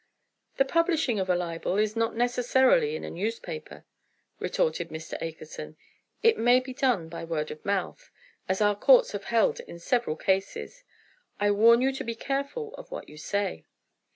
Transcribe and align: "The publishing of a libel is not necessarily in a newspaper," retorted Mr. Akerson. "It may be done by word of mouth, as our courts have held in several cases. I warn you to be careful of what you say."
"The 0.57 0.65
publishing 0.65 1.19
of 1.19 1.29
a 1.29 1.35
libel 1.35 1.77
is 1.77 1.95
not 1.95 2.15
necessarily 2.15 2.95
in 2.95 3.03
a 3.03 3.11
newspaper," 3.11 3.85
retorted 4.39 4.89
Mr. 4.89 5.15
Akerson. 5.21 5.75
"It 6.23 6.39
may 6.39 6.59
be 6.59 6.73
done 6.73 7.07
by 7.07 7.23
word 7.23 7.51
of 7.51 7.63
mouth, 7.63 8.09
as 8.49 8.61
our 8.61 8.75
courts 8.75 9.11
have 9.11 9.25
held 9.25 9.59
in 9.59 9.77
several 9.77 10.15
cases. 10.15 10.83
I 11.39 11.51
warn 11.51 11.81
you 11.81 11.91
to 11.93 12.03
be 12.03 12.15
careful 12.15 12.73
of 12.79 12.89
what 12.89 13.09
you 13.09 13.17
say." 13.17 13.67